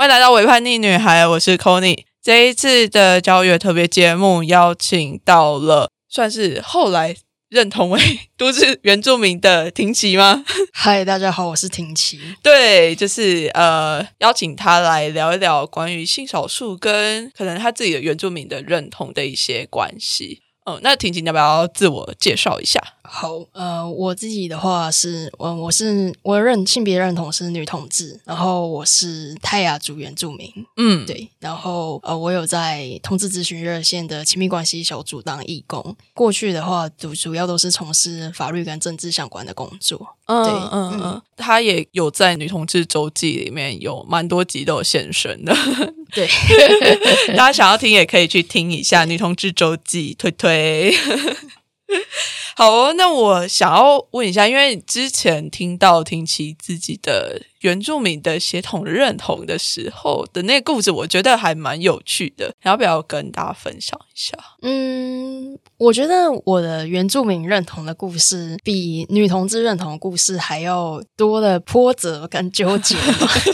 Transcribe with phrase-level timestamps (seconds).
[0.00, 7.14] 欢迎来到《伪叛逆女孩》，我是 c o n y 这一次的交友特别节目，邀请到了算是后来
[7.50, 8.00] 认同为
[8.34, 10.42] 都市原住民的婷琪吗？
[10.72, 12.18] 嗨，大家好，我是婷琪。
[12.42, 20.40] 对，就是呃，邀请她来聊一聊关于性少数跟可能她自己的原住民的认同的一些关系。
[20.64, 22.80] 哦，那婷婷要不要自我介绍一下？
[23.12, 41.00] 好，呃，我自己的话是，嗯，我是我认性别认同是女同志，然后我是泰雅族原住民，嗯，对，然后呃，我有在同志咨询热线的亲密关系小组当义工，过去的话主主要都是从事法律跟政治相关的工作，嗯嗯。
[41.02, 45.52] 嗯，他也有在女同志周记里面有蛮多集都有现身的，
[46.12, 46.28] 对，
[47.36, 50.94] 大家想要听也可以去听一下女同志周记，推推。
[52.56, 57.42] 好哦，那我想要问一下，因为之前听到听其自己的。
[57.60, 64.34] 原住民的协同认同的时候的那个故事，我觉得还蛮有趣的，要不要跟大家分享一下？
[64.62, 72.96] 嗯，我觉得我的原住民认同的故事比女同志认同的故事还要多的波折跟纠结，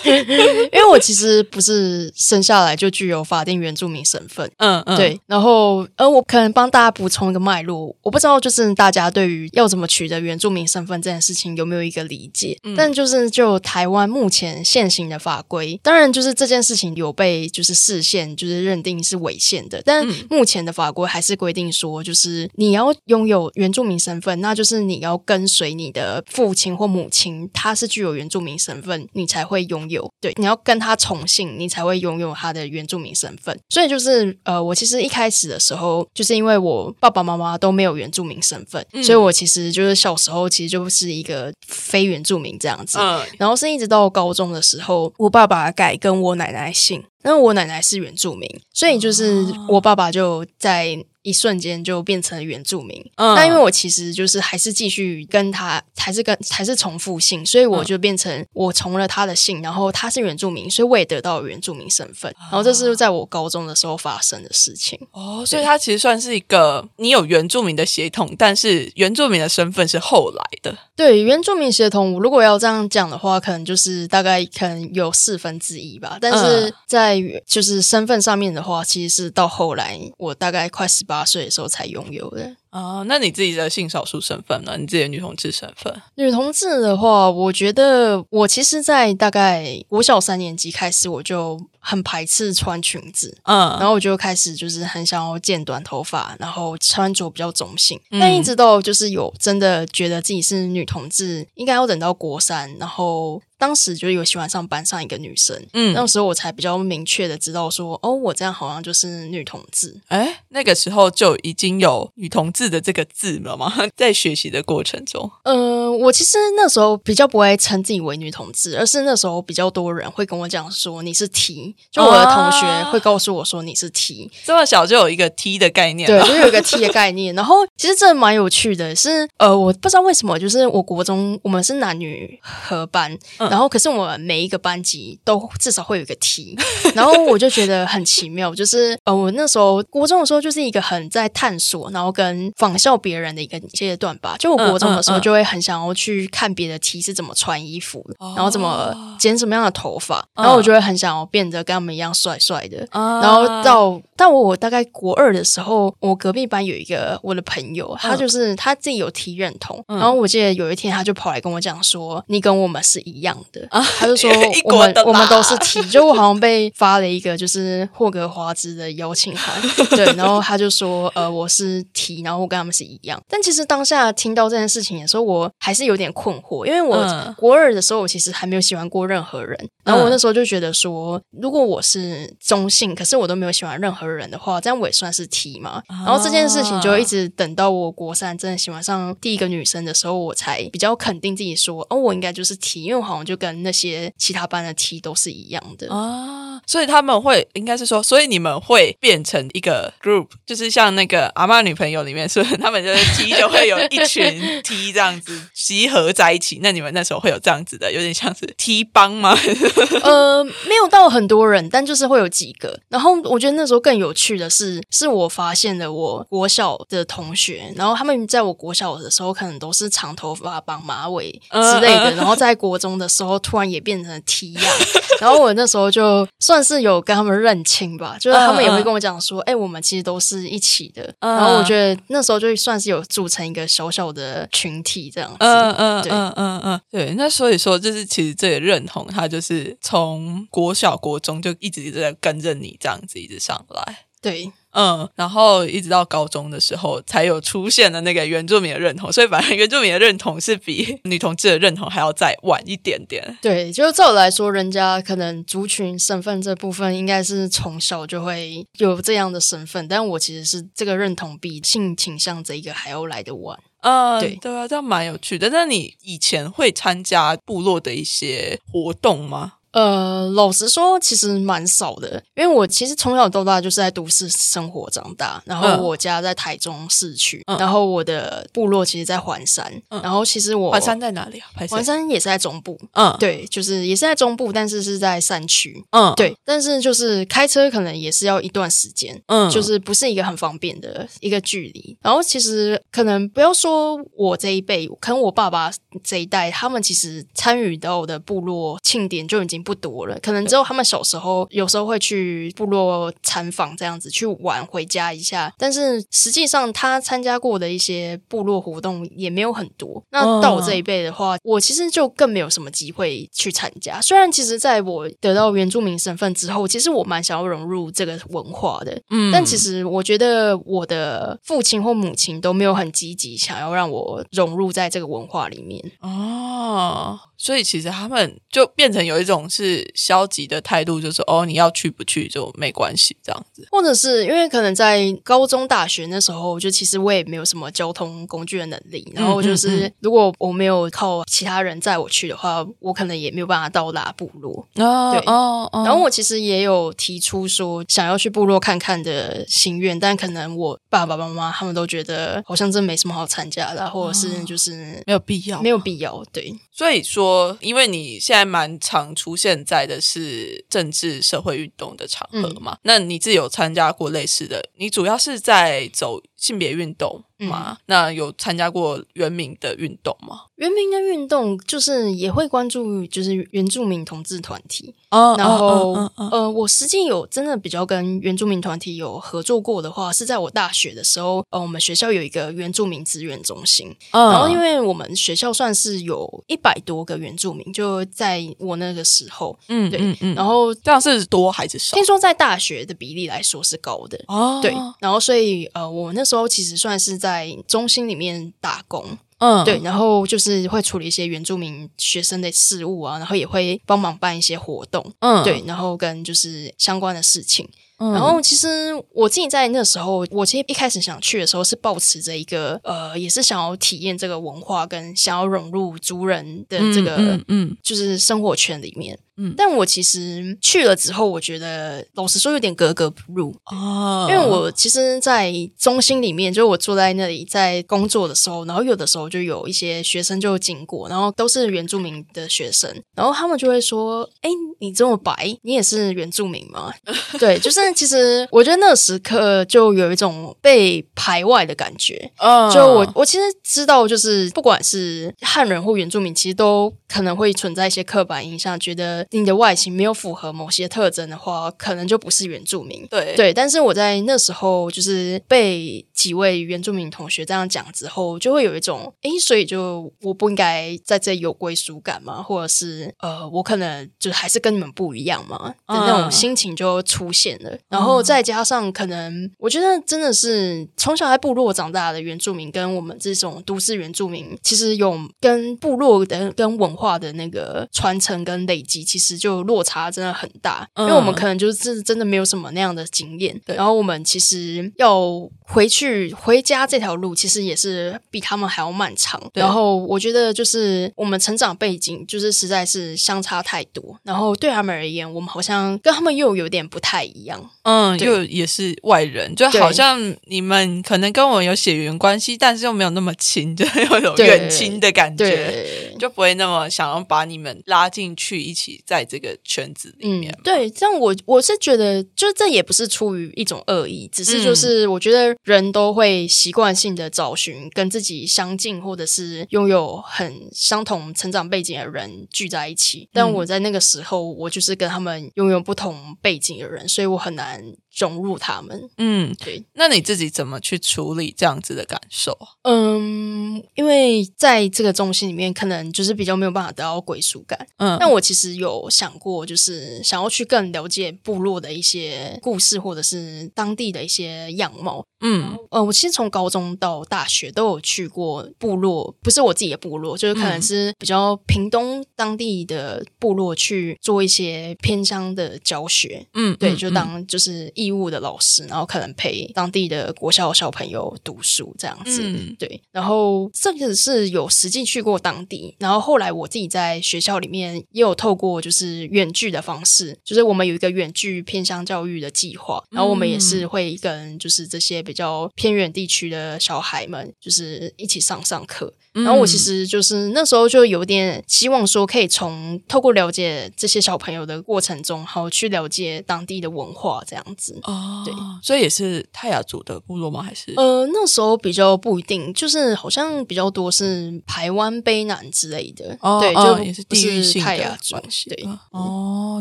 [0.72, 5.20] 因为我其实不是生下来就具有法定原住民身份，嗯嗯，对。
[5.26, 12.56] 然后，呃，我可能帮大家补充一个脉络，我不知道就是大家对于要怎么取得原住民身份这件事情有没有一个理解？
[12.76, 13.95] 但就是就台湾。
[14.04, 30.06] 目前现行的法规，当然就是这件事情有被就是视线就是认定是违宪的，但目前的法规还是规定说，就是你要拥有原住民身份，那就是你要跟随你的父亲或母亲，他是具有原住民身份，你才会拥有。
[30.20, 33.58] 对，你要跟他重姓，你才会拥有他的原住民身份。
[33.70, 42.98] 所以就是呃，我其实一开始的时候，就是因为我爸爸妈妈都没有原住民身份，所以我其实就是小时候其实就是一个非原住民这样子，
[43.38, 43.85] 然后是一直。
[43.86, 51.04] 到高中的时候，我爸爸改跟我奶奶姓，那我奶奶是原住民，所以就是我爸爸就在。
[51.26, 62.32] 一瞬间就变成了原住民，那因为我其实就是还是继续跟他，还是跟还是重复姓，所以我就变成我从了他的姓，然后他是原住民，所以我也得到了原住民身份。
[62.42, 64.96] 然后这是在我高中的时候发生的事情。
[65.10, 70.78] 哦，所以他其实算是一个你有原住民的血统，但是原住民的身份是后来的。
[70.96, 76.18] 对，原住民协同舞，如果要这样讲的话，可能就是大概可能有四分之一吧。
[76.20, 81.16] 但是在就是身份上面的话，其实是到后来我大概快十八。
[81.16, 82.54] 八岁的时候才拥有的。
[82.76, 84.76] 啊，那你自己的性少数身份呢？
[84.78, 86.02] 你自己的女同志身份？
[86.16, 97.98] 女同志的话，我觉得我其实，在大概国小三年级开始，我就很排斥穿裙子，嗯，然后我就开始就是很想要剪短头发，然后穿着比较中性。
[98.10, 109.98] 但一直到就是有真的觉得自己是女同志，应该要等到国三，然后当时就有喜欢上班上一个女生，嗯，那时候我才比较明确的知道说，哦，我这样好像就是女同志。
[110.08, 112.66] 哎，那个时候就已经有女同志。
[112.66, 113.72] 的这个字了吗？
[113.96, 127.34] 在学习的过程中，嗯，我其实那时候比较不会称自己为女同志，而是那时候比较多人会跟我讲说你是 T，就我的同学会告诉我说你是 T，这么小就有一个 T 的概念，对，就有一个 T 的概念。
[127.36, 136.56] 然后其实这蛮有趣的，是呃，我不知道为什么，就是我国中我们是男女合班，然后可是我们每一个班级都至少会有一个 T，
[136.94, 144.36] 然后我就觉得很奇妙，就是 呃，我那时候国中的时候就是一个很在探索，然后跟仿效别人的一个阶段吧。
[144.38, 148.04] 就我国中的时候，就会很想要去看别的 T 是怎么穿衣服，
[148.34, 152.86] 然后怎么剪什么样的头发，然后我就会很想要变得跟他们一样帅帅的。
[152.90, 159.84] 然后到到我大概国二的时候，我隔壁班有一个我的朋友，他就是他自己有 T 认同。
[159.86, 163.68] 然后我记得有一天，他就跑来跟我讲说：“你跟我们是一样的。”
[163.98, 164.30] 他就说
[164.64, 169.54] ：“我们 我们都是 T。”就我好像被发了一个就是霍格华兹的邀请函，
[169.94, 170.06] 对。
[170.14, 179.56] 然后他就说：“呃，我是 T，然后我跟他们是。”一样，但其实当下听到这件事情的时候，我还是有点困惑，因为我国二的时候，我其实还没有喜欢过任何人。
[179.84, 185.80] 然后我那时候就觉得说，如果我是中性，可是我都没有喜欢任何人的话，这样我也算是 T 嘛。
[185.88, 196.60] 然后这件事情就一直等到我国三真的喜欢上第一个女生的时候，我才比较肯定自己说，哦，我应该就是 T，因为我好像就跟那些其他班的 T 都是一样的啊。
[196.66, 202.16] 所以他们会应该是说，所以你们会变成一个 group，就是像那个阿妈女朋友里面。
[202.16, 206.60] 面，所以他们就是 T 就会有一群 T 这样子 集合在一起。
[206.62, 209.36] 那你们那时候会有这样子的，有点像是踢帮吗？
[210.04, 212.78] 呃，没有到很多人，但就是会有几个。
[212.88, 224.64] 然后我觉得那时候更有趣的是，是我发现了我国小的同学，然后他们在我国小的时候可能都是长头发、绑马尾之类的，然后在国中的时候突然也变成 T 样。
[225.18, 231.12] 然后我那时候就算是有跟他们认清吧，就是他们也会跟我讲说，哎，我们其实都是一起的。
[231.20, 235.36] 然后我觉得那时候就算是有组成一个小小的群体这样子。
[235.62, 237.14] 嗯嗯嗯嗯嗯，对。
[237.14, 244.06] 那所以说，就是其实这也认同，他就是从国小、国中就一直一直在跟着你这样子一直上来。
[244.20, 244.52] 对。
[244.76, 253.38] 嗯，然后一直到高中的时候，才有出现了那个原住民的认同， 所以反正原住民的认同是比 女同志的认同还要再晚一点点。
[253.40, 263.58] 对，就照来说，人家可能族群身份这部分应该是从小就会有这样的身份，但我其实是这个认同比性倾向这一个还要来的晚。
[263.80, 265.48] 嗯，对对啊，这样蛮有趣的。
[265.50, 269.54] 那你以前会参加部落的一些活动吗？
[269.76, 281.46] 呃，老实说，其实蛮少的，因为我其实从小到大就是在都市生活长大，然后我家在台中市区，然后我的部落其实，在环山，然后其实我环山在哪里啊？
[281.68, 291.94] 环山也是在中部，嗯，对，就是也是在中部，但是是在山区，嗯，对，但是就是开车可能也是要一段时间，嗯，就是不是一个很方便的一个距离。
[292.00, 295.70] 然后其实可能不要说我这一辈，可能我爸爸
[296.02, 299.65] 这一代，他们其实参与到的部落庆典就已经。
[299.66, 305.52] 不多了，可能只有他们小时候有时候会去部落参访这样子去玩，回家一下。
[305.58, 310.00] 但是实际上他参加过的一些部落活动也没有很多。
[310.10, 314.00] 那到我这一辈的话，我其实就更没有什么机会去参加。
[314.00, 325.82] 虽然其实在我得到原住民身份之后，其实我蛮想要融入这个文化的，嗯，但其实我觉得我的父亲或母亲都没有很积极想要让我融入在这个文化里面。
[326.00, 327.18] 哦。
[327.38, 333.66] 所以其实他们就变成有一种是消极的态度，就是哦，你要去不去就没关系这样子。
[333.70, 344.66] 或者是因为可能在高中、大学那时候，就其实我也没有什么交通工具的能力，然后就是如果我没有靠其他人载我去的话，我可能也没有办法到达部落。
[344.76, 345.70] 哦，对哦。
[345.84, 356.24] 然后我其实也有提出说想要去部落看看的心愿，但可能我爸爸妈妈他们都觉得好像真没什么好参加的，或者是就是没有必要，没有必要。
[356.32, 357.56] 对，所以说。
[357.60, 364.68] 因为你现在蛮常出现在的是政治社会运动的场合嘛，那你自己有参加过类似的？
[364.76, 367.78] 你主要是在走性别运动吗？
[367.86, 370.42] 那有参加过原民的运动吗？
[370.56, 374.94] 原民的运动就是也会关注，就是原住民同志团体。
[375.10, 383.94] 哦然后，呃，我实际有真的比较跟原住民团体有合作过的话，是在我大学的时候，呃，我们学校有一个原住民资源中心。
[384.10, 391.94] 然后，因为我们学校算是有一百多个原住民，就在我那个时候，嗯，对，然后这样是多还是少？
[391.94, 394.58] 听说在大学的比例来说是高的哦。
[394.60, 399.16] 对，然后所以，呃，我那时候其实算是在中心里面打工。
[399.38, 407.68] 嗯，对，然后就是会处理一些原住民学生的事务啊，然后也会帮忙办一些活动，嗯，对，然后跟就是相关的事情。
[407.98, 419.18] 然后其实我自己在那时候，我其实一开始想去的时候是抱持着一个呃，也是想要体验这个文化，跟想要融入族人的这个嗯，就是生活圈里面。
[419.38, 434.48] 嗯，但我其实去了之后，我觉得老实说有点格格不入哦，因为我其实，在中心里面，就是我坐在那里在工作的时候，然后有的时候就有一些学生就经过，然后都是原住民的学生，然后他们就会说：“哎，
[434.80, 436.90] 你这么白，你也是原住民吗？”
[437.38, 437.85] 对，就是。
[437.86, 442.28] 但其实我觉得那个时刻就有一种被排外的感觉。
[442.38, 453.06] 嗯，就我我其实知道，就是不管是汉人或原住民，其实都可能会存在一些刻板印象，觉得你的外形没有符合某些特征的话，可能就不是原住民。
[453.08, 462.42] 对对，但是我在那时候就是被几位原住民同学这样讲之后，就会有一种诶，所以就我不应该在这有归属感吗？
[462.42, 465.72] 或者是呃，我可能就还是跟你们不一样吗？
[465.86, 467.75] 的那种心情就出现了。
[467.88, 480.88] 然后再加上，可能我觉得真的是从小在部落长大的原住民，跟我们这种都市原住民，其实有跟部落的跟文化的那个传承跟累积，其实就落差真的很大。
[480.96, 489.40] 因为我们可能就是真的没有什么那样的经验，然后我们其实要回去回家这条路，其实也是比他们还要漫长。
[489.54, 497.65] 然后我觉得就是我们成长背景就是实在是相差太多，然后对他们而言，我们好像跟他们又有点不太一样。
[497.82, 498.26] 嗯，对。
[498.26, 523.28] 又也是外人，就好像你们可能跟我有血缘关系，但是又没有那么亲， 就有一种远亲的感觉，就不会那么想要把你们拉进去，一起在这个圈子里面对，这样我我是觉得，就这也不是出于一种恶意，只是就是我觉得人都会习惯性的找寻跟自己相近或者是拥有很相同成长背景的人聚在一起。
[523.32, 529.08] 但我在那个时候，我就是跟他们拥有不同背景的人，所以我很难融入他们。
[529.18, 532.56] 嗯，对，那你自己怎么去处理这样子的感受？
[532.82, 537.86] 嗯，因为在这个中心里面，可能就是比较没有办法得到归属感。
[537.98, 545.24] 嗯，但我其实有想过，就是想要去更了解部落的一些故事，或者是当地的一些样貌。
[545.40, 556.46] 嗯呃，我其实从高中到大学都有去过部落，不是我自己的部落，就是可能是比较屏东当地的部落去做一些偏乡的教学。
[556.54, 562.40] 嗯，对，嗯就当就是义务的老师，然后可能陪当地的国小小朋友读书这样子。
[562.42, 579.12] 嗯对，然后甚至是有实际去过当地，然后后来我自己在学校里面也有透过就是远距的方式，就是我们有一个远距偏乡教育的计划，然后我们也是会跟就是这些比较偏远地区的小孩们，就是一起上上课。
[579.32, 587.95] 然后我其实就是那时候就有点希望说，可以从透过了解这些小朋友的过程中，好去了解当地的文化这样子。
[588.02, 590.62] 哦，对，所以也是泰雅族的部落吗？
[590.62, 598.70] 还是呃，那时候比较不一定，就是好像比较多是台湾卑南之类的，对，哦对就不也是地域是性的泰雅族关，系
[599.10, 599.80] 哦，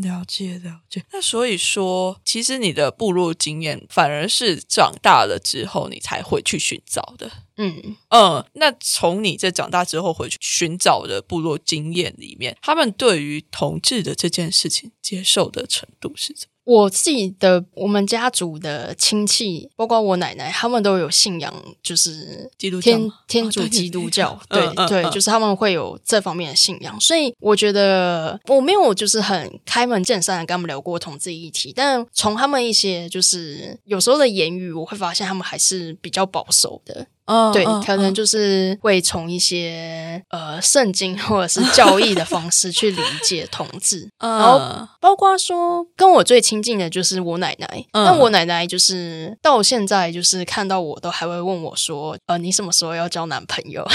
[0.04, 1.04] 了解了解。
[1.12, 7.32] 那所以说，其实你的部落经验反而是长大了之后你才会去寻找的。
[7.58, 7.96] 嗯。
[8.10, 16.55] 嗯，那从你这长大之后回去寻找的部落经验里面，他们对于同志的这件事情接受的程度是怎么？
[16.66, 23.14] 我自己的我们家族的亲戚，包括我奶奶，他们都有信仰，就是天基督教吗？
[23.28, 44.38] 天主基督教，对 对就是他们会有这方面的信仰，所以我觉得我没有就是很开门见山的跟他们聊过同志议题，但从他们一些就是有时候的言语，我会发现他们还是比较保守的，对，嗯嗯可能就是会从一些呃圣经或者是教义的方式去理解 同志，嗯。
[44.38, 44.62] 然后
[45.00, 53.86] 包括说跟我最亲近的就是我奶奶，嗯那、我奶奶就是到现在就是看到我都还会问我说，呃，你什么时候要交男朋友？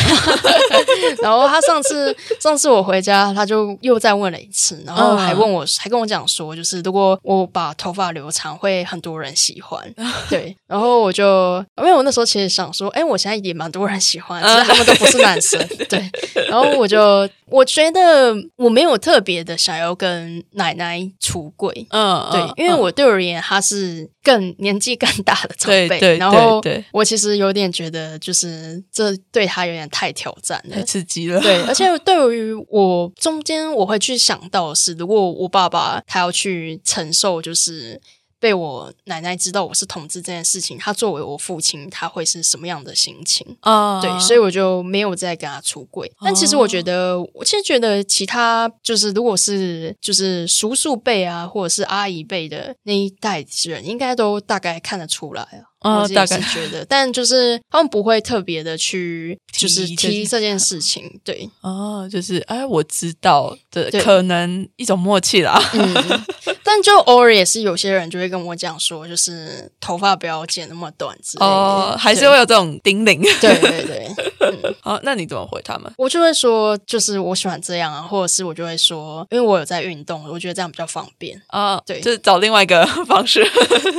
[1.23, 9.81] 然后她上次上次我回家，她就又再问了一次，然后还问我，还跟我讲说，就是如果我把头发留长，会很多人喜欢。
[10.29, 15.61] 对，然后我就因为我那时候其实想说，哎，我现在也蛮多人喜欢， 只是他们都不是男生。
[15.89, 16.11] 对，
[16.49, 21.87] 然后我就我觉得我没有特别的想要跟奶奶出柜。
[21.91, 26.63] 嗯，对嗯，因为我对我而言，他是更年纪更大的长辈，对对然后
[26.93, 30.83] 我其实有点觉得，就是这对他有点太挑战了太。
[30.83, 31.41] 刺激了。
[31.41, 38.01] 对，而且对于我中间，我会去想到的是，如果我爸爸他要去承受，就是
[38.41, 43.47] 被我奶奶知道我是同志这件事情，她作为我父亲，他会是什么样的心情？
[43.61, 46.11] 啊，对，所以我就没有再跟他出柜。
[46.21, 55.70] 但其实我觉得，我其实觉得其他就是，如果是就是叔叔辈啊，或者是阿姨辈的那一代人，应该都大概看得出来啊。
[55.83, 61.21] 我大概是觉得，但就是他们不会特别的去，就是提这件事情。
[61.25, 65.59] 对，哦，就是哎，我知道的，对可能一种默契啦。
[65.73, 65.95] 嗯，
[66.63, 71.47] 但就偶尔也是有些人就会跟我讲说，就是头发不要剪那么短之类的。
[71.47, 73.19] 哦，还是会有这种叮咛。
[73.41, 75.91] 对对对， 好，那你怎么回他们？
[75.97, 81.41] 我就会说，就是我喜欢这样啊，或者是我就会说，因为我有在运动，我觉得这样比较方便。
[81.49, 83.43] 啊，对就是找另外一个 方式。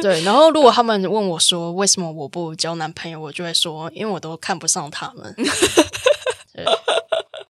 [0.01, 5.35] 对，然后如果他们问我说为什么我不交男朋友，我就会说，因为我都看不上他们。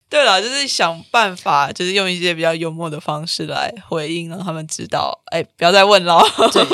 [0.09, 6.21] 对了，就是想办法，就是用一些比较幽默的方式来回应，让他们知道，哎，不要再问了。
[6.51, 6.65] 对，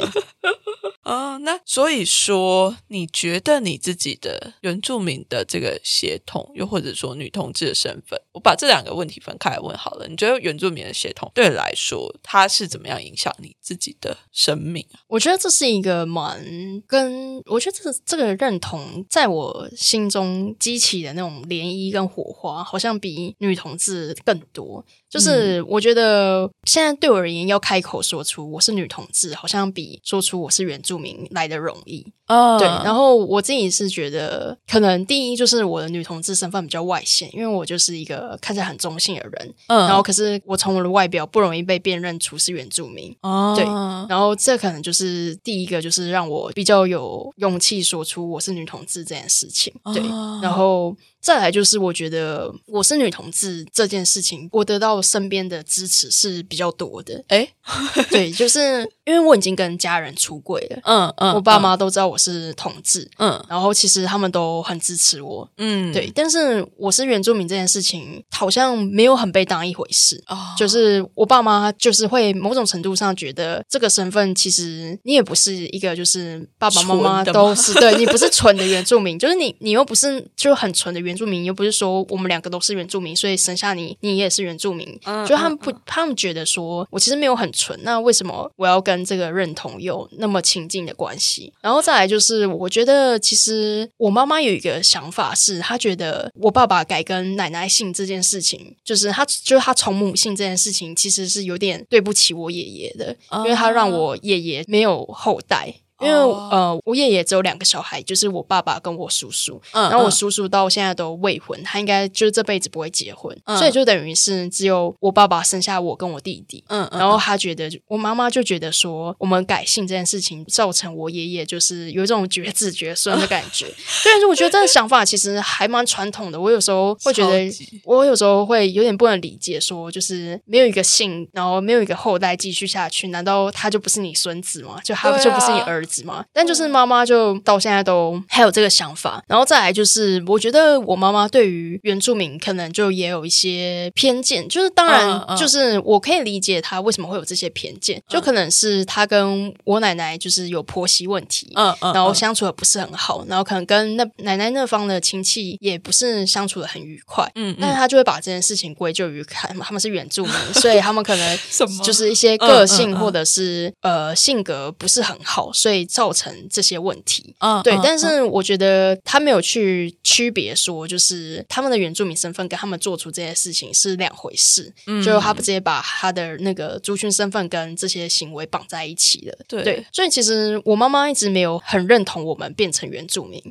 [1.07, 10.05] 啊，那所以说，你觉得你自己的原住民的这个血统，又或者说女同志的身份，我把这两个问题分开来问好了。
[10.09, 14.99] 你觉得原住民的血统对你来说，它是怎么样影响你自己的生命啊？
[15.07, 16.45] 我觉得这是一个蛮
[16.85, 24.85] 跟我觉得这个这个认同，在我心中激起的那种涟漪跟火花，好像比女同志更多。
[25.09, 32.05] 就是我觉得现在对我而言，要开口说出我是女同志，好像比说出我是原住民来的容易。
[32.25, 43.15] 啊对，然后我自己是觉得，可能第一就是我的女同志身份比较外显，因为我就是一个个看起来很中性的人，嗯然后可是我从我的外表不容易被辨认出是原住民。
[43.21, 43.65] 哦，对
[44.09, 49.73] 然后这可能就是第一个，就是让我比较有勇气说出我是女同志这件事情。
[49.93, 50.95] 对，哦然后
[51.27, 57.21] 再来就是我觉得我是女同志这件事情，我得到身边的支持是比较多的。
[57.27, 57.45] 哎，
[58.09, 65.45] 对，就是因为我已经跟家人出柜了，嗯嗯，我爸妈都知道我是同志，嗯，然后其实他们都很支持我。
[65.57, 70.23] 嗯嗯，对，但是我是原住民这件事情好像没有很被当一回事。
[70.29, 91.51] 哦，就是我爸妈就是会某种程度上觉得这个身份其实你也不是一个就是爸爸妈妈都是对你不是纯的原住民，就是你你又不是就很纯的原住民，又不是说我们两个都是原住民，所以生下你你也是原住民，嗯就他们不他们觉得说我其实没有很纯，那为什么我要跟这个认同有那么亲近的关系？
[91.61, 105.73] 然后再来就是我觉得其实我妈妈有一个想法是，她觉得我爸爸改跟奶奶姓这件事情，就是他就是他从母姓这件事情，其实是有点对不起我爷爷的，因为他让我爷爷没有后代。
[105.99, 109.61] 因为、哦呃，我爷爷只有两个小孩，就是我爸爸跟我叔叔。
[109.71, 116.63] 嗯，然后我嗯叔叔到现在都未婚，他应该就是这辈子不会结婚，嗯所以就等于是只有我爸爸生下我跟我弟弟。
[116.67, 123.65] 嗯，嗯然后他觉得，我妈妈就觉得说，我们改姓这件事情造成我爷爷就是有一种绝子绝孙的感觉。
[124.05, 126.39] 但是我觉得这个想法其实还蛮传统的。
[126.39, 127.51] 我有时候会觉得，
[127.83, 134.79] 我有时候会有点不能理解，说就是没有一个姓，然后没有一个后代继续下去，难道他就不是你孙子吗？
[134.83, 136.23] 就他就不是你儿子吗？
[136.33, 139.23] 但就是妈妈就到现在都还有这个想法。
[139.27, 152.17] 然后再来就是，我觉得我妈妈对于原住民可能就也有一些偏见，就是当然就是我可以理解她为什么会有这些偏见，就可能是她跟我奶奶就是有婆媳问题，嗯嗯，然后嗯。
[152.17, 157.57] 相处的不是很好，然后可能跟那奶奶那方的亲戚也不是相处的很愉快，嗯嗯。
[157.61, 161.83] 但是她就会把这件事情归咎于看他们是原住民，所以他们可能 什么？
[161.83, 167.35] 就是一些个性或者是呃性格不是很好，所以造成这些问题。
[167.39, 179.37] 嗯，对嗯，但是我觉得他没有去区别说，就是他们的原住民身份跟他们做出这些事情是两回事，嗯就他不直接把他的那个族群身份跟这些行为绑在一起了。
[179.47, 183.41] 对对，所以其实我妈妈一直没有很认同我们变成原住民。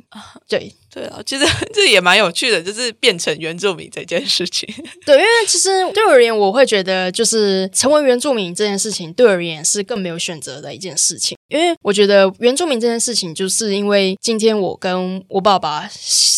[0.47, 4.67] 对对啊，其实这也蛮有趣的，就是变成原住民这件事情。
[5.05, 11.37] 对，因为其实对我而言，我会觉得就是成为原住民这件事情，对我而言是更没有选择的一件事情。
[11.49, 15.87] 因为我觉得原住民这件事情，就是因为今天我跟我爸爸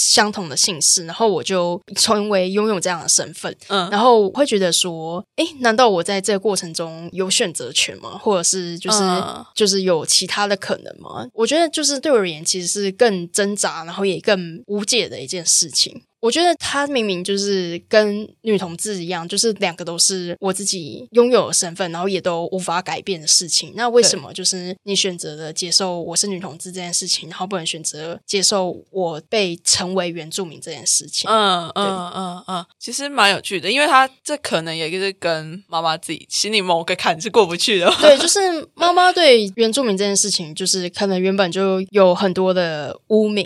[0.09, 8.17] 相同的姓氏，然后我就成为拥有这样的身份，嗯然后我会觉得说，诶，难道我在这个过程中有选择权吗？
[8.17, 11.27] 或者是就是、嗯就是有其他的可能吗？
[11.33, 16.01] 我觉得就是对我而言，其实是更挣扎，然后也更无解的一件事情。
[16.19, 23.73] 我觉得他明明就是跟女同志一样，就是两个都是我自己拥有的身份，然后也都无法改变的事情。
[23.75, 31.29] 那为什么就是你选择了接受我是女同志这件事情，然后不能选择接受我被成为原住民这件事情？
[31.29, 37.89] 嗯嗯嗯嗯，其实蛮有趣的，因为他这可能也是跟妈妈自己心里某个坎是过不去的。
[38.01, 38.39] 对， 就是
[38.73, 43.45] 妈妈对原住民这件事情，就是可能原本就有很多的污名，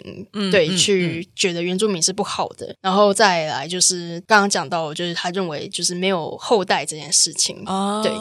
[0.52, 7.63] 对，去觉得原住民是不好的，然后再来就是刚刚讲到，就是他认为就是没有后代这件事情。
[7.65, 8.12] 哦，对，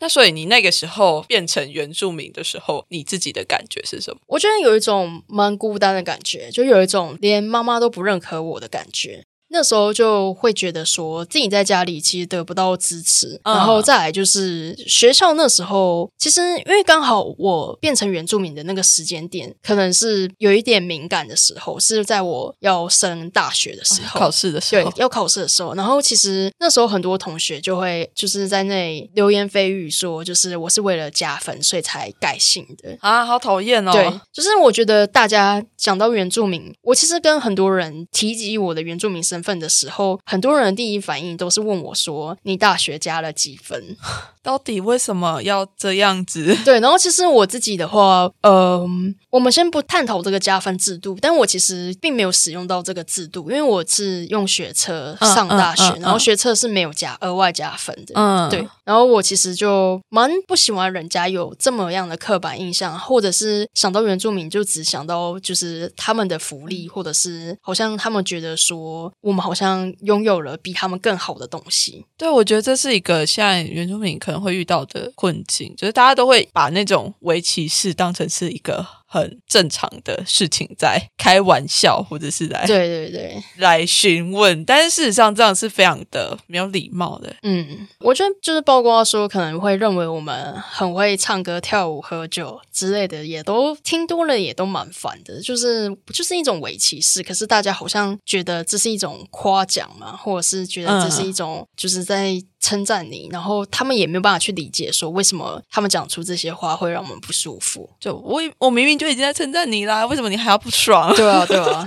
[0.00, 4.20] 那所以你那个时候变成原住民的时候，你自己的感觉是什么？
[4.26, 9.24] 我觉得有一种蛮孤单的感觉，就有一种连妈妈都不认可我的感觉。
[9.50, 33.92] 那时候就会觉得说自己在家里其实得不到支持，嗯然后再来就是学校那时候，其实因为刚好我变成原住民的那个时间点，可能是有一点敏感的时候，是在我要升大学的时候，考试的时候，，对要考试的时候，然后其实那时候很多同学就会就是在那里流言蜚语说，就是我是为了加分所以才改姓的，啊，好讨厌哦。
[33.92, 43.96] 对，就是我觉得大家讲到原住民，我其实跟很多人提及我的原住民身份的时候，很多人的第一反应都是问我说：“你大学加了几分
[44.42, 48.86] 到底为什么要这样子？？” 对，然后其实我自己的话，呃，
[49.30, 58.14] 我们先不探讨这个加分制度，但我其实并没有使用到这个制度，因为我是用学测嗯上大学，嗯嗯然后学测是没有加额外加分的。
[58.14, 72.06] 嗯，对，然后我其实就蛮不喜欢人家有这么样的刻板印象，或者是想到原住民就只想到就是他们的福利，或者是好像他们觉得说我们好像拥有了比他们更好的东西。
[72.16, 87.34] 对，我觉得这是一个现在原住民可能会遇到的困境，就是大家都会把那种围棋士当成是一个很正常的事情在开玩笑，或者是来对对对，来询问，但是事实上这样是非常的没有礼貌的。
[87.42, 95.40] 嗯，我觉得就是包括说可能会认为我们很会唱歌、跳舞、喝酒之类的，也都听多了，也都蛮烦的。
[95.40, 107.88] 就是就是一种伪歧视，可是大家好像觉得这是一种夸奖嘛，或者是觉得这是一种就是在称赞你，然后他们也没有办法去理解说为什么他们讲出这些话会让我们不舒服。
[108.00, 111.14] 就我我明明就已经在称赞你啦，为什么你还要不爽？
[111.14, 111.86] 对啊，对啊。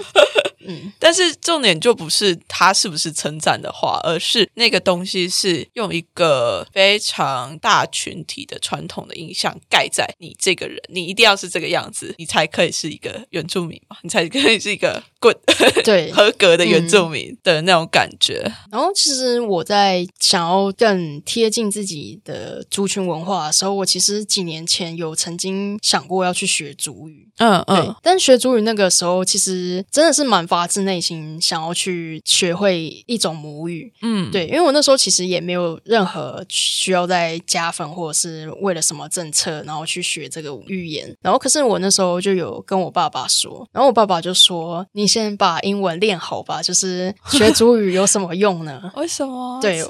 [0.67, 15.38] 嗯，但是重点就不是他是不是称赞的话，而是那个东西是用一个非常大群体的传统的印象盖在你这个人，你一定要是这个样子，你才可以是一个原住民嘛，你才可以是一个 good
[15.84, 18.41] 对 合格的原住民的那种感觉。
[18.71, 27.28] 然后，其实我在想要更贴近自己的族群文化的时候，我其实几年前有曾经想过要去学族语。
[27.38, 33.94] 嗯嗯，，但学族语那个时候，其实真的是蛮发自内心想要去学会一种母语。
[34.02, 41.16] 嗯，对，因为我那时候其实也没有任何需要再加分，或者是为了什么政策，然后去学这个语言。
[41.22, 49.62] 然后，可是我那时候就有跟我爸爸说，然后我爸爸就说：“你先把英文练好吧，就是学主语有什么用呢？” 为什么？
[49.62, 49.82] 对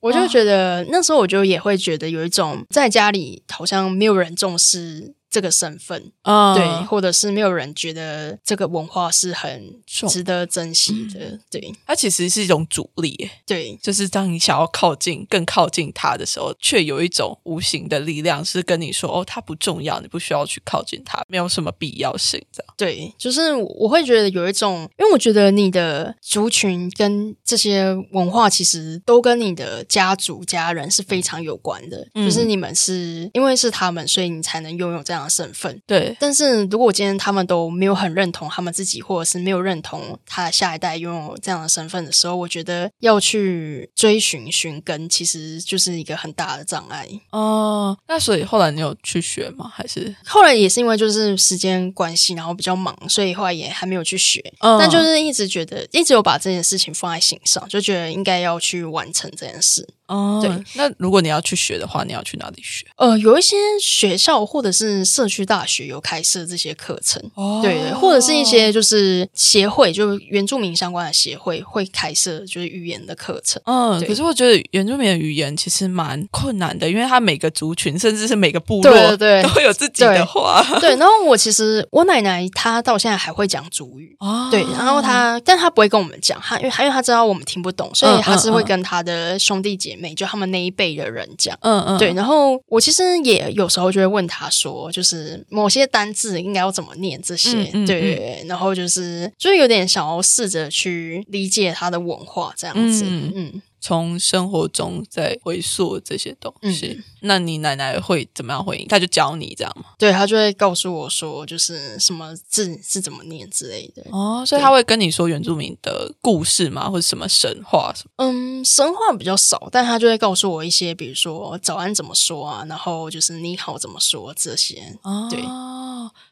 [0.00, 6.54] 我就哦觉得、那时候我就也会觉得有一种在家里好像没有人重视这个身份，嗯。
[6.54, 11.40] 对，或者是没有人觉得这个文化是很值得珍惜的，嗯。
[11.50, 11.72] 对。
[11.86, 13.30] 它其实是一种阻力。
[13.46, 13.78] 对。
[13.82, 35.80] 就是当你想要靠近、更靠近它的时候，却有一种无形的力量是跟你说：“哦，它不重要，你不需要去靠近它，没有什么必要性。”这样，对，就是我会觉得有一种，因为我觉得你的族群跟这些文化其实都跟你的家族家人是非常有关的，嗯就是你们是因为是他们，所以你才能拥有这样的身份。
[35.86, 47.08] 对，但是如果今天他们都没有很认同他们自己，或者是没有认同他的下一代拥有这样的身份的时候，我觉得要去追寻寻根，其实就是一个很大的障碍。
[47.30, 49.70] 哦，那所以后来你有去学吗？
[49.74, 54.42] 还是后来也是因为就是时间关系，然后比较忙，所以后来也还没有去学。
[54.60, 59.86] 嗯但就是一直觉得，一直有把这件事情放在心上，就觉得应该要去完成这件事。
[60.08, 60.50] 哦，对。
[60.74, 62.84] 那如果你要去学的话，你要去哪里学？
[62.96, 73.60] 呃，有一些学校或者是社区大学有开设这些课程，哦对对，或者是一些就是协会，就原住民相关的协会会开设就是语言的课程。
[73.66, 80.64] 嗯，可是我觉得原住民的语言其实蛮困难的，因为它每个族群甚至是每个部落对对对都会有自己的话。
[80.80, 84.16] 对，然后我其实我奶奶她到现在还会讲族语。
[84.20, 91.56] 哦对，然后她，但她不会跟我们讲，她因为她因为她知道我们听不懂，所以嗯她是会跟她的兄弟姐妹，就他们那一辈的人讲。
[91.62, 106.98] 嗯嗯，对，然后我其实也有时候就会问他说，就是某些单字应该要怎么念这些，嗯嗯对对对，然后就是就是有点想要试着去理解他的文化这样子，嗯嗯从生活中再回溯这些东西。
[106.98, 108.86] 嗯那你奶奶会怎么样回应？
[108.88, 109.90] 她就教你这样吗？
[109.98, 114.04] 对，她就会告诉我说，就是什么字是怎么念之类的。
[114.10, 116.88] 哦，所以她会跟你说原住民的故事吗？
[116.88, 118.10] 或者什么神话什么？
[118.16, 124.98] 嗯，神话比较少，但他就会告诉我一些，比如说早安怎么说啊，然后就是你好怎么说这些。
[125.02, 125.40] 哦，对，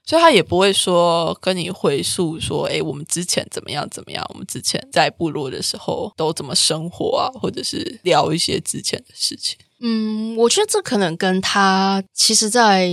[0.05, 9.57] 所以她也不会说跟你回溯说，哎，我们之前怎么样怎么样，我们之前在部落的时候都怎么生活啊，或者是聊一些之前的事情。
[9.81, 12.89] 嗯，我觉得这可能跟他其实，在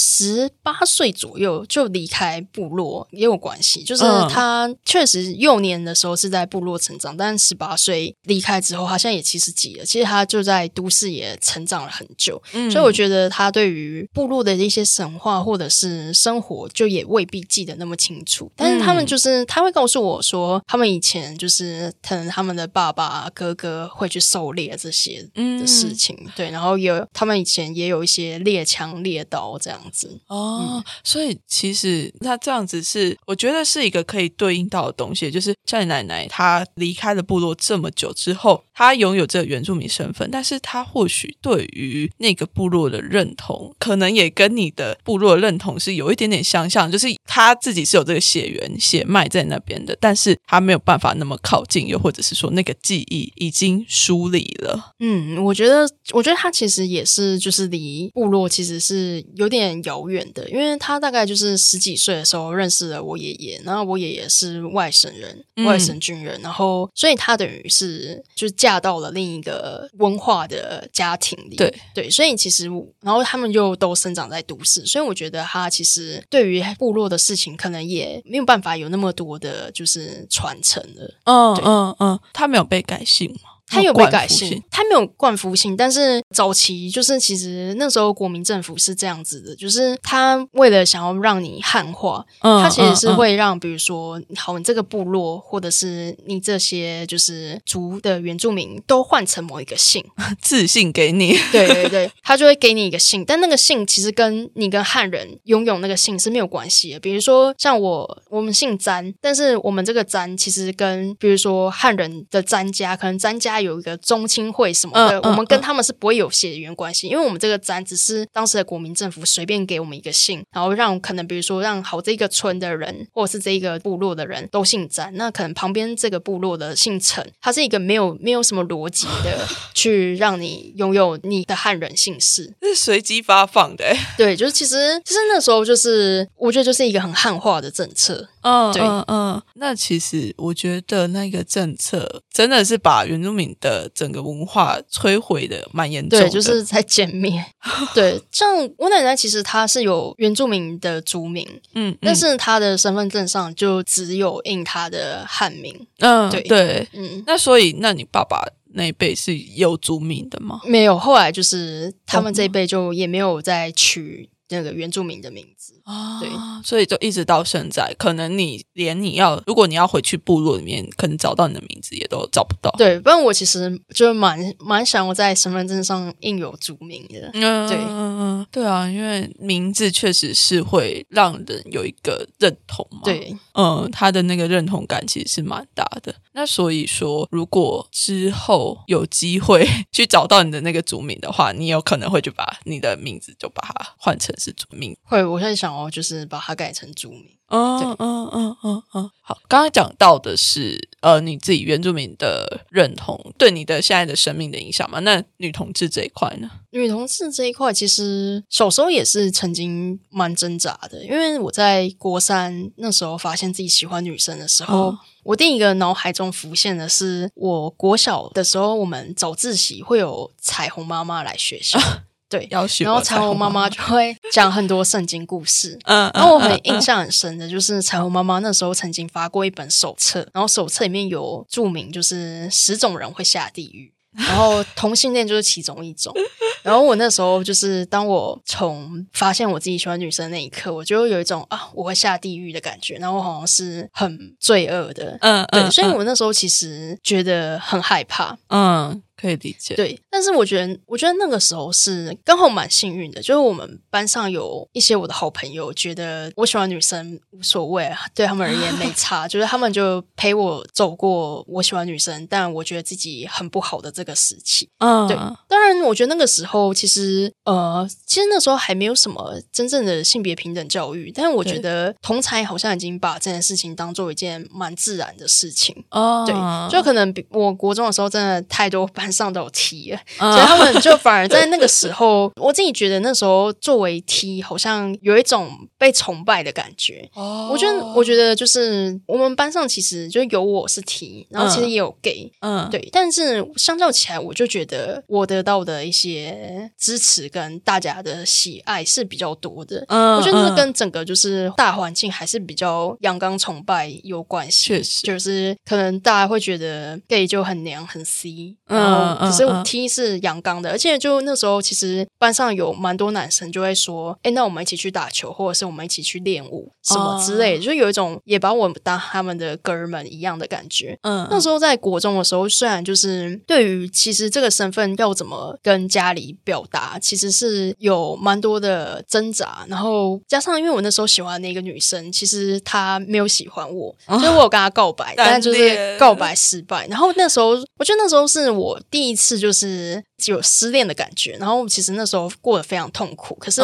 [0.00, 3.82] 十八岁左右就离开部落也有关系。
[3.82, 9.84] 就是嗯他确实幼年的时候是在部落成长，但十八岁离开之后，他现在也七十几了。
[9.84, 18.50] 其实他就在都市也成长了很久，嗯所以我觉得他对于部落的一些神话或者是生活，就也未必记得那么清楚。
[18.54, 30.20] 但是他们就是他会告诉我说，他们以前就是可能他们的爸爸、哥哥会去狩猎这些的事情，对，然后有他们以前也有一些猎枪、猎刀这样子。
[30.26, 54.94] 哦，所以其实那这样子是，我觉得是一个可以对应到的东西，就是像你奶奶，她离开了部落这么久之后，她拥有这个原住民身份，但是她或许对于那个部落的认同，可能也跟你的部落认同是有一点点相像，就是她自己是有这个血缘血脉在那边的，但是她没有办法那么靠近，又或者是说那个记忆已经梳理了。
[55.00, 72.66] 嗯，我觉得，我觉得他其实也是，就是离部落其实是有点蛮遥远的，因为他大概就是十几岁的时候认识了我爷爷，然后我爷爷是外省人，嗯外省军人，然后所以他等于是就嫁到了另一个文化的家庭里，对对，所以其实
[73.00, 81.14] 然后他们又都生长在都市，所以我觉得他其实对于部落的事情可能也没有办法有那么多的就是传承了。
[81.24, 83.57] 嗯嗯嗯，他没有被改姓吗？
[83.68, 100.04] 他有被改姓，他没有冠服姓，但是早期就是其实那时候国民政府是这样子的，就是他为了想要让你汉化，嗯，他其实是会让比如说好你这个部落或者是你这些就是族的原住民都换成某一个姓，
[100.40, 107.00] 自信给你，对对对，他就会给你一个姓，但那个姓其实跟你跟汉人拥有那个姓是没有关系的。
[107.00, 132.54] 比如说像我，我们姓詹，但是我们这个詹其实跟比如说汉人的詹家，可能詹家有一个宗亲会什么的，我们跟他们是不会有血缘关系，因为我们这个詹只是当时的国民政府随便给我们一个姓，然后让可能比如说让好这个村的人或者是这一个部落的人都姓詹，那可能旁边这个部落的姓陈，它是一个没有没有什么逻辑的去让你拥有你的汉人姓氏。
[132.60, 133.98] 这 是随机发放的、欸。
[134.16, 138.28] 对，就是其实其实那时候就是我觉得就是一个很汉化的政策。
[138.42, 146.26] 嗯对嗯嗯，那其实我觉得那个政策真的是把原住民的整个文化摧毁的蛮严重的。
[146.26, 147.44] 对，就是在歼灭。
[147.94, 155.86] 对，像我奶奶其实她是有原住民的族名，嗯，嗯但是她的身份证上就只有印她的汉名。
[155.98, 160.60] 嗯对对，嗯，那所以那你爸爸那一辈是有族名的吗？
[160.64, 165.80] 没有，后来就是他们哦这一辈就也没有再取那个原住民的名字。
[165.84, 166.28] 啊，对，
[166.64, 172.70] 所以就一直到现在，可能你连你要，如果你要回去部落里面，可能找到你的名字也都找不到。
[172.76, 177.30] 对，不然我其实就蛮蛮想我在身份证上印有族名的。
[177.34, 186.14] 嗯，对嗯嗯，对啊，因为名字确实是会让人有一个认同嘛。，对，嗯，他的那个认同感其实是蛮大的。
[186.32, 194.96] 那所以说，如果之后有机会 去找到你的那个族名的话，你有可能会就把你的名字就把它换成是族名。
[195.02, 197.26] 会，我现在想哦就是把它改成族名。
[197.50, 204.98] 嗯对嗯嗯嗯嗯，好，刚刚讲到的是呃你自己原住民的认同对你的现在的生命的影响嘛？
[204.98, 206.50] 那女同志这一块呢？
[206.72, 221.78] 女同志这一块，其实小时候也是曾经蛮挣扎的，因为我在国三那时候发现自己喜欢女生的时候，嗯我第一个脑海中浮现的是，我国小的时候，我们早自习会有彩虹妈妈来学校，
[222.28, 225.78] 对，然后彩虹妈妈就会讲很多圣经故事。
[225.84, 236.14] 嗯，然后我很嗯印象很深的就是彩虹妈妈那时候曾经发过一本手册，然后手册里面有注明就是十种人会下地狱，然后同性恋就是其中一种。
[236.62, 245.16] 然后我那时候就是当我从发现我自己喜欢女生那一刻，我就有一种啊我会下地狱的感觉，然后我好像是很罪恶的。
[245.22, 249.74] 嗯对，嗯，所以我那时候其实觉得很害怕，嗯可以理解。
[249.74, 264.68] 对，但是我觉得，我觉得那个时候是刚好蛮幸运的，就是我们班上有一些我的好朋友，觉得我喜欢女生无所谓，对他们而言没差， 就是他们就陪我走过我喜欢女生，但我觉得自己很不好的这个时期。
[264.78, 265.16] 嗯，对
[265.48, 275.74] 当然，我觉得那个时候其实呃，其实那时候还没有什么真正的性别平等教育，但是我觉得同才好像已经把这件事情当做一件蛮自然的事情。
[275.90, 276.34] 哦，对，
[276.70, 287.08] 就可能比我国中的时候，真的太多班上都有 T 了，嗯所以他们就反而在那个时候，我自己觉得那时候作为 T，好像有一种被崇拜的感觉。
[287.14, 299.84] 哦我觉得，我觉得就是我们班上其实就有我是 T，然后其实也有 gay，、嗯，对，但是相较起来，我就觉得我得到的一些支持跟大家的喜爱是比较多的。
[299.88, 304.68] 嗯，我觉得这嗯跟整个就是大环境还是比较阳刚崇拜有关系。
[304.68, 320.98] 确实就是可能大家会觉得 gay 就很娘很 C，嗯然后可是嗯嗯 T 是阳刚的，而且就那时候其实班上有蛮多男生就会说，哎，那我们一起去打球，或者是我们一起去练舞什么之类的，就有一种也把我当他们的哥们一样的感觉。
[321.02, 329.64] 嗯，那时候在国中的时候，虽然就是对于其实这个身份要怎么跟家里表达，其实是有蛮多的挣扎。
[329.68, 336.86] 然后加上因为我那时候喜欢那个女生，其实她没有喜欢我，所以我有跟她告白，但就是告白失败。
[336.88, 343.34] 然后那时候，我觉得那时候是我第一次就是有失恋的感觉，然后其实那时候过得非常痛苦。
[343.36, 343.60] 可是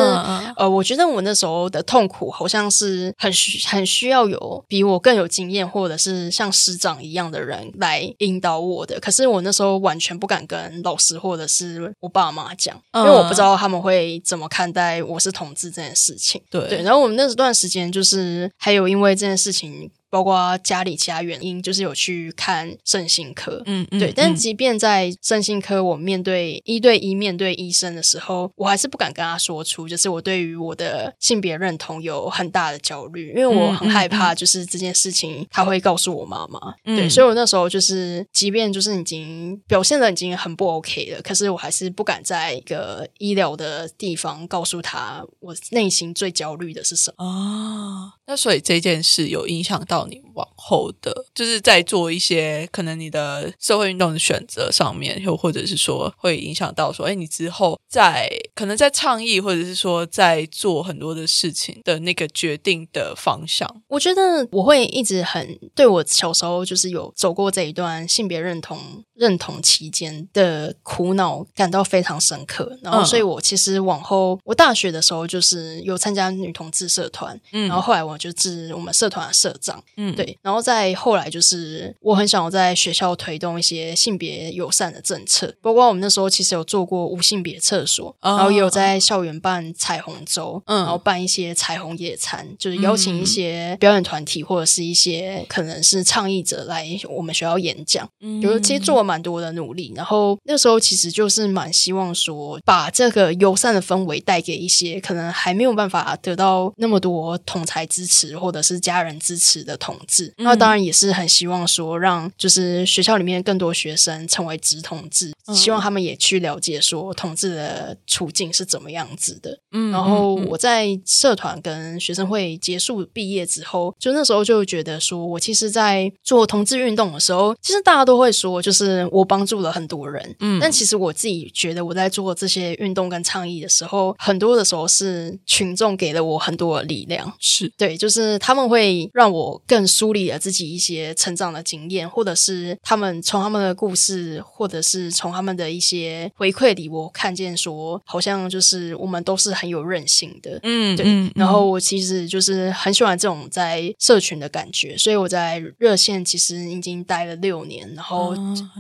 [0.57, 9.01] 呃，我觉得我那时候的痛苦好像是很需很需要有比我更有经验，或者是像师长一样的人来引导我的。
[9.01, 16.41] 可是我那时候完全不敢跟老师或者是我爸妈讲，因为我不知道他们会怎么看待我是同志这件事情。
[16.51, 19.91] 对，然后我们那段时间就是还有因为这件事情。
[20.15, 24.13] 包括家里其他原因，就是有去看身心科，嗯，嗯对。
[24.13, 36.61] 但即便在身心科，我面对一对一面对医生的时候，我还是不敢跟他说出，就是我对于我的性别认同有很大的焦虑，因为我很害怕，就是这件事情他会告诉我妈妈。
[36.85, 48.15] 对，所以我那时候就是，即便就是已经表现的已经很不 OK 了，可是我还是不敢在一个医疗的地方告诉他我内心最焦虑的是什么啊。
[48.29, 50.04] 那所以这件事有影响到。
[50.07, 63.69] 你往后的就是在做一些可能你的社会运动的选择上面，又或者是说会影响到说，哎，你之后在可能在倡议，或者是说在做很多的事情的那个决定的方向。
[63.89, 68.79] 我觉得我会一直很对我小时候就是有走过这一段性别认同
[69.15, 72.79] 认同期间的苦恼感到非常深刻。
[72.83, 79.83] 然后，所以我其实往后我大学的时候就是有参加女同志社团，嗯，然后后来我就是我们社团的社长。
[79.97, 109.75] 嗯，对，然后再后来就是我很想要在学校推动一些性别友善的政策，包括我们那时候其实有做过无性别厕所，然后也有在校园办彩虹周，嗯，然后办一些彩虹野餐，就是邀请一些表演团体或者是一些可能是倡议者来我们学校演讲，嗯，就是其实做了蛮多的努力，然后那时候其实就是蛮希望说把这个友善的氛围带给一些可能还没有办法得到那么多同才支持或者是家人支持的。
[109.85, 119.59] 同志，那当然也是很希望说，让就是学校里面更多学生成为直同志，希望他们也去了解说同志的处境是怎么样子的。
[119.73, 130.37] 嗯，然后我在社团跟学生会结束毕业之后，就那时候就觉得说，我其实，在做同志运动的时候，其实大家都会说，就是我帮助了很多人。
[130.41, 137.33] 嗯，但其实我自己觉得，我在做这些运动跟倡议的时候，很多的时候是群众给了我很多的力量。
[137.39, 139.55] 是对，就是他们会让我。
[139.67, 151.31] 更梳理了自己一些成长的经验，或者是他们从他们的故事，或者是从他们的一些回馈里，我看见说，好像就是我们都是很有韧性的，嗯，对。
[151.35, 158.35] 然后我其实就是很喜欢这种在社群的感觉，所以我在热线其实已经待了六年，然后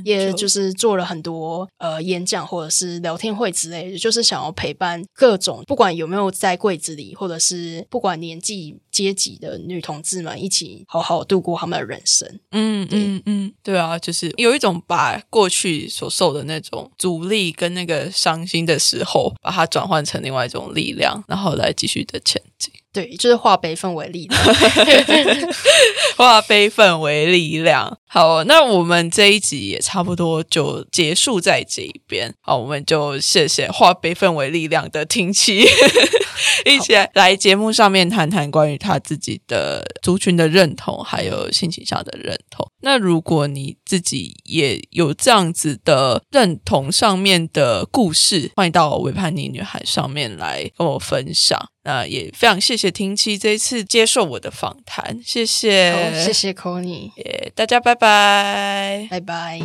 [0.04, 10.84] 也就是做了很多呃演讲或者是聊天会之类的，就是想要陪伴各种不管有没有在柜子里，或者是不管年纪阶级的女同志们一起。
[10.86, 12.28] 好好度过他们的人生。
[12.52, 22.72] 嗯嗯嗯，对啊，就是有一种把过去所受的那种阻力跟那个伤心的时候，把它转换成另外一种力量，然后来继续的前进。
[22.94, 24.40] 对，就是化悲愤为力量，
[26.16, 27.98] 化悲愤为力量。
[28.06, 32.32] 好，那我们这一集也差不多就结束在这一边。
[32.40, 35.66] 好，我们就谢谢化悲愤为力量的听期，
[36.64, 42.64] 一起来节目上面谈谈关于他自己的族群的认同，还有性倾向的认同。
[42.82, 51.58] 那如果你自己也有这样子的认同上面的故事，欢迎到维叛逆女孩上面来跟我分享。
[51.84, 59.60] 那也非常谢谢听期这一次接受我的访谈，谢谢，谢谢 c o n y 也大家拜拜，拜拜。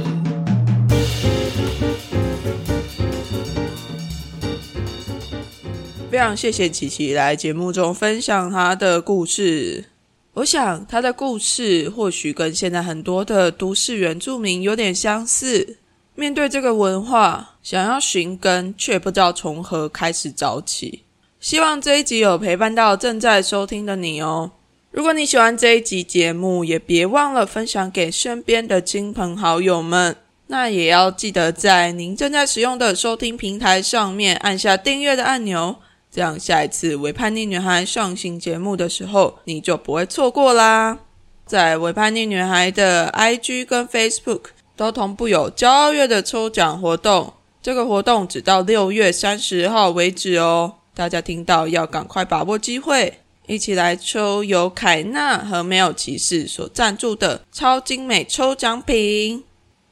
[6.11, 9.85] 非常谢谢琪琪来节目中分享她的故事。
[10.33, 15.77] 我想她的故事或许跟现在很多的都市原住民有点相似，
[16.15, 21.03] 面对这个文化，想要寻根，却不知道从何开始找起。
[21.39, 24.51] 希望这一集有陪伴到正在收听的你哦。
[24.91, 30.17] 如果你喜欢这一集节目，也别忘了分享给身边的亲朋好友们。
[30.47, 35.77] 那也要记得在您正在使用的收听平台上面按下订阅的按钮，
[36.11, 40.99] 这样下一次为叛逆女孩上新节目的时候，你就不会错过啦。
[41.45, 44.41] 在为叛逆女孩的 IG 跟 Facebook
[44.75, 50.73] 都同步有骄傲月的抽奖活动，这个活动只到六月三十号为止哦。
[50.99, 59.45] 大家听到要赶快把握机会，一起来抽由凯纳和没有骑士所赞助的超精美抽奖品。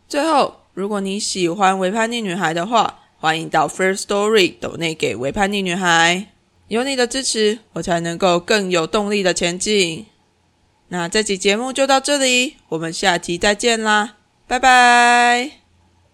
[0.10, 6.28] 最后，如果你喜欢维叛逆女孩的话，欢迎到 First Story 抖内给维叛逆女孩，
[6.68, 10.08] 有你的支持，我才能够更有动力的前进。
[10.90, 14.16] 那这集节目就到这里，我们下集再见啦，
[14.46, 15.57] 拜拜。